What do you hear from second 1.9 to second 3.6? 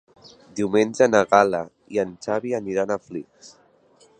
i en Xavi iran a Flix.